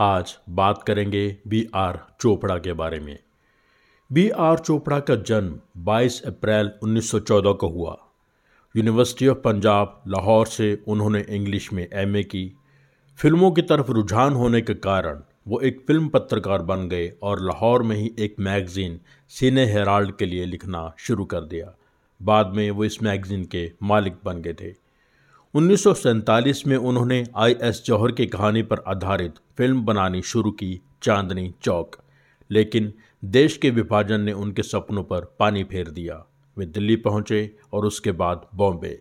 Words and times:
आज 0.00 0.38
बात 0.50 0.82
करेंगे 0.82 1.36
बी 1.48 1.68
आर 1.74 1.98
चोपड़ा 2.20 2.58
के 2.58 2.72
बारे 2.72 3.00
में। 3.00 3.18
बी 4.12 4.30
आर 4.30 4.58
चोपड़ा 4.58 5.00
का 5.00 5.14
जन्म 5.14 5.58
22 5.84 6.20
अप्रैल 6.22 6.72
1914 6.82 7.52
को 7.52 7.68
हुआ। 7.68 7.96
यूनिवर्सिटी 8.76 9.28
ऑफ़ 9.28 9.38
पंजाब 9.38 10.02
लाहौर 10.08 10.46
से 10.46 10.82
उन्होंने 10.86 11.24
इंग्लिश 11.28 11.72
में 11.72 11.88
एमए 11.92 12.22
की। 12.22 12.56
फ़िल्मों 13.18 13.50
की 13.50 13.62
तरफ़ 13.62 13.90
रुझान 13.90 14.32
होने 14.32 14.60
के 14.60 14.74
कारण 14.74 15.20
वो 15.48 15.60
एक 15.60 15.84
फ़िल्म 15.86 16.08
पत्रकार 16.08 16.62
बन 16.62 16.88
गए 16.88 17.12
और 17.22 17.42
लाहौर 17.42 17.82
में 17.82 17.96
ही 17.96 18.14
एक 18.18 18.36
मैगज़ीन 18.40 19.00
सीने 19.28 19.66
हेराल्ड 19.66 20.16
के 20.16 20.26
लिए 20.26 20.44
लिखना 20.44 20.94
शुरू 20.98 21.24
कर 21.24 21.40
दिया। 21.40 21.74
बाद 22.22 22.46
में 22.46 22.70
वो 22.70 22.84
इस 22.84 23.02
मैगज़ीन 23.02 23.44
के 23.44 23.72
मालिक 23.82 24.16
बन 24.24 24.42
गए 24.42 24.54
थे। 24.54 24.85
उन्नीस 25.56 25.82
सौ 25.82 25.92
सैंतालीस 25.94 26.62
में 26.66 26.76
उन्होंने 26.78 27.16
आई 27.36 27.54
एस 27.64 27.80
जौहर 27.86 28.12
की 28.12 28.24
कहानी 28.26 28.62
पर 28.62 28.82
आधारित 28.88 29.34
फ़िल्म 29.58 29.84
बनानी 29.84 30.20
शुरू 30.22 30.50
की 30.52 30.68
चांदनी 31.02 31.44
चौक, 31.62 31.96
लेकिन 32.50 32.92
देश 33.24 33.56
के 33.56 33.70
विभाजन 33.70 34.20
ने 34.20 34.32
उनके 34.34 34.62
सपनों 34.62 35.02
पर 35.04 35.24
पानी 35.38 35.64
फेर 35.64 35.88
दिया। 35.90 36.22
वे 36.56 36.66
दिल्ली 36.66 36.96
पहुँचे 36.98 37.40
और 37.72 37.86
उसके 37.86 38.12
बाद 38.14 38.46
बॉम्बे। 38.54 38.98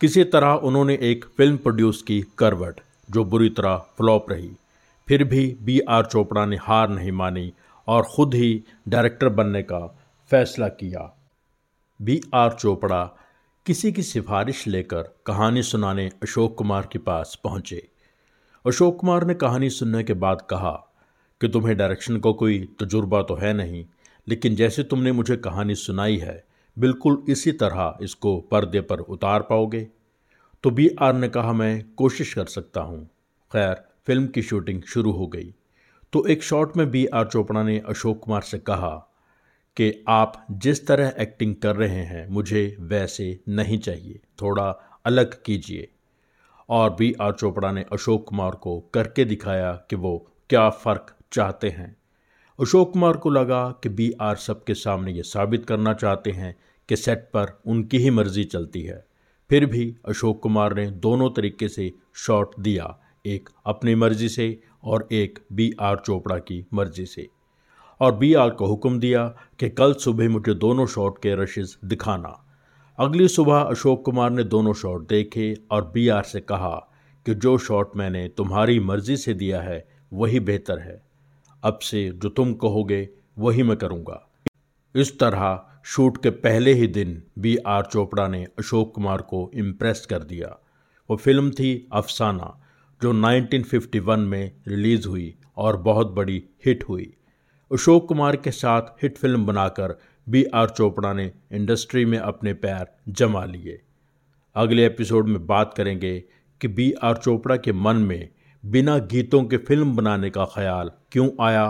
किसी 0.00 0.24
तरह 0.26 0.52
उन्होंने 0.64 0.98
एक 1.02 1.24
फ़िल्म 1.36 1.56
प्रोड्यूस 1.58 2.02
की 2.02 2.20
करवट, 2.38 2.80
जो 3.08 3.24
बुरी 3.24 3.48
तरह 3.50 3.76
फ्लॉप 3.98 4.30
रही। 4.30 4.50
फिर 5.08 5.24
भी 5.24 5.46
बी 5.62 5.80
आर 5.90 6.06
चोपड़ा 6.06 6.46
ने 6.46 6.56
हार 6.62 6.88
नहीं 6.88 7.12
मानी 7.14 7.52
और 7.88 8.02
ख़ुद 8.16 8.34
ही 8.34 8.62
डायरेक्टर 8.88 9.28
बनने 9.30 9.62
का 9.62 9.86
फैसला 10.30 10.68
किया। 10.70 11.10
बी 12.00 12.20
आर 12.34 12.52
चोपड़ा 12.52 13.08
किसी 13.66 13.92
की 13.92 14.02
सिफारिश 14.02 14.66
लेकर 14.66 15.02
कहानी 15.26 15.62
सुनाने 15.62 16.06
अशोक 16.22 16.54
कुमार 16.58 16.88
के 16.92 16.98
पास 16.98 17.40
पहुँचे। 17.44 17.88
अशोक 18.66 18.98
कुमार 19.00 19.24
ने 19.24 19.34
कहानी 19.34 19.70
सुनने 19.70 20.02
के 20.04 20.14
बाद 20.14 20.40
कहा 20.50 20.70
कि 21.40 21.48
तुम्हें 21.48 21.76
डायरेक्शन 21.76 22.18
को 22.18 22.32
कोई 22.32 22.58
तजुर्बा 22.80 23.22
तो 23.22 23.34
है 23.34 23.52
नहीं, 23.52 23.84
लेकिन 24.26 24.56
जैसे 24.56 24.82
तुमने 24.82 25.12
मुझे 25.12 25.36
कहानी 25.36 25.74
सुनाई 25.74 26.16
है, 26.16 26.44
बिल्कुल 26.78 27.22
इसी 27.28 27.52
तरह 27.52 27.98
इसको 28.02 28.40
पर्दे 28.40 28.80
पर 28.80 28.98
उतार 28.98 29.42
पाओगे। 29.42 29.88
तो 30.64 30.70
बी 30.70 30.88
आर 31.00 31.14
ने 31.14 31.28
कहा, 31.28 31.52
मैं 31.52 31.84
कोशिश 31.96 32.34
कर 32.34 32.46
सकता 32.46 32.80
हूँ। 32.80 33.04
खैर, 33.52 33.74
फ़िल्म 34.06 34.26
की 34.26 34.42
शूटिंग 34.42 34.82
शुरू 34.82 35.12
हो 35.12 35.26
गई। 35.26 35.54
तो 36.12 36.26
एक 36.26 36.42
शॉट 36.42 36.76
में 36.76 36.90
बी 36.90 37.06
आर 37.06 37.28
चोपड़ा 37.28 37.62
ने 37.62 37.78
अशोक 37.78 38.20
कुमार 38.24 38.42
से 38.42 38.58
कहा 38.58 39.11
कि 39.76 40.04
आप 40.08 40.46
जिस 40.50 40.86
तरह 40.86 41.14
एक्टिंग 41.18 41.56
कर 41.56 41.76
रहे 41.76 42.02
हैं, 42.02 42.28
मुझे 42.28 42.76
वैसे 42.80 43.40
नहीं 43.48 43.78
चाहिए। 43.78 44.20
थोड़ा 44.42 44.98
अलग 45.04 45.42
कीजिए। 45.42 45.88
और 46.68 46.90
बी 46.90 47.14
आर 47.20 47.32
चोपड़ा 47.32 47.72
ने 47.72 47.84
अशोक 47.92 48.28
कुमार 48.28 48.50
को 48.50 48.80
करके 48.80 49.24
दिखाया 49.24 49.72
कि 49.72 49.96
वो 49.96 50.32
क्या 50.50 50.70
फ़र्क 50.70 51.16
चाहते 51.32 51.68
हैं। 51.68 51.96
अशोक 52.60 52.92
कुमार 52.92 53.16
को 53.16 53.30
लगा 53.30 53.70
कि 53.82 53.88
बी 53.88 54.12
आर 54.20 54.36
सबके 54.36 54.74
सामने 54.74 55.12
ये 55.12 55.22
साबित 55.22 55.66
करना 55.66 55.94
चाहते 55.94 56.30
हैं 56.30 56.56
कि 56.88 56.96
सेट 56.96 57.18
पर 57.18 57.60
उनकी 57.66 57.98
ही 57.98 58.10
मर्ज़ी 58.10 58.44
चलती 58.44 58.82
है। 58.82 59.06
फिर 59.50 59.66
भी 59.66 59.96
अशोक 60.08 60.42
कुमार 60.42 60.74
ने 60.74 60.90
दोनों 60.90 61.30
तरीके 61.30 61.68
से 61.68 61.92
शॉट 62.14 62.60
दिया, 62.60 62.98
एक 63.26 63.48
अपनी 63.66 63.94
मर्ज़ी 63.94 64.28
से 64.28 64.62
और 64.84 65.08
एक 65.12 65.38
बी 65.52 65.72
आर 65.80 65.96
चोपड़ा 65.96 66.38
की 66.38 66.66
मर्ज़ी 66.74 67.06
से। 67.06 67.28
और 68.02 68.14
बी 68.14 68.34
आर 68.34 68.50
को 68.50 68.66
हुक्म 68.66 68.98
दिया 68.98 69.28
कि 69.60 69.68
कल 69.68 69.94
सुबह 69.94 70.28
मुझे 70.28 70.54
दोनों 70.54 70.86
शॉट 70.86 71.18
के 71.18 71.42
रशेज 71.42 71.78
दिखाना। 71.84 72.44
अगली 72.98 73.28
सुबह 73.28 73.56
अशोक 73.56 74.04
कुमार 74.04 74.30
ने 74.30 74.44
दोनों 74.44 74.72
शॉट 74.72 75.08
देखे 75.08 75.54
और 75.70 75.90
बी 75.94 76.08
आर 76.08 76.22
से 76.22 76.40
कहा 76.40 76.88
कि 77.26 77.34
जो 77.34 77.58
शॉट 77.58 77.96
मैंने 77.96 78.28
तुम्हारी 78.28 78.80
मर्ज़ी 78.80 79.16
से 79.16 79.34
दिया 79.34 79.60
है, 79.62 79.88
वही 80.12 80.40
बेहतर 80.40 80.78
है। 80.78 81.02
अब 81.64 81.78
से 81.78 82.10
जो 82.10 82.28
तुम 82.28 82.54
कहोगे, 82.54 83.08
वही 83.38 83.62
मैं 83.62 83.76
करूँगा। 83.76 84.28
इस 84.96 85.18
तरह 85.18 85.66
शूट 85.84 86.22
के 86.22 86.30
पहले 86.30 86.72
ही 86.72 86.86
दिन 86.86 87.22
बी 87.38 87.56
आर 87.56 87.82
चोपड़ा 87.84 88.28
ने 88.28 88.44
अशोक 88.44 88.94
कुमार 88.94 89.22
को 89.22 89.50
इम्प्रेस 89.54 90.06
कर 90.10 90.18
दिया। 90.18 90.58
वो 91.10 91.16
फ़िल्म 91.16 91.50
थी 91.50 91.88
अफसाना, 91.92 92.60
जो 93.02 93.12
1951 93.12 94.20
में 94.20 94.52
रिलीज़ 94.68 95.08
हुई 95.08 95.34
और 95.56 95.76
बहुत 95.76 96.10
बड़ी 96.10 96.44
हिट 96.66 96.84
हुई। 96.88 97.16
अशोक 97.72 98.08
कुमार 98.08 98.36
के 98.36 98.50
साथ 98.50 98.82
हिट 99.02 99.18
फ़िल्म 99.18 99.46
बनाकर 99.46 99.98
बी 100.28 100.44
आर 100.44 100.68
चोपड़ा 100.68 101.12
ने 101.12 101.32
इंडस्ट्री 101.52 102.04
में 102.04 102.18
अपने 102.18 102.52
पैर 102.54 102.86
जमा 103.08 103.44
लिए। 103.44 103.80
अगले 104.56 104.86
एपिसोड 104.86 105.28
में 105.28 105.46
बात 105.46 105.74
करेंगे 105.76 106.24
कि 106.60 106.68
बी 106.68 106.92
आर 107.02 107.16
चोपड़ा 107.16 107.56
के 107.56 107.72
मन 107.72 107.96
में 107.96 108.28
बिना 108.64 108.98
गीतों 108.98 109.44
के 109.44 109.56
फ़िल्म 109.56 109.96
बनाने 109.96 110.30
का 110.30 110.44
ख्याल 110.44 110.90
क्यों 111.12 111.28
आया 111.40 111.66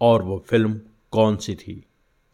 और 0.00 0.22
वो 0.22 0.44
फ़िल्म 0.48 0.80
कौन 1.10 1.36
सी 1.36 1.54
थी। 1.54 1.84